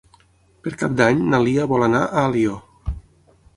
Per 0.67 0.73
Cap 0.83 0.95
d'Any 1.01 1.21
na 1.35 1.41
Lia 1.45 1.69
vol 1.73 1.87
anar 1.89 2.03
a 2.07 2.25
Alió. 2.31 2.59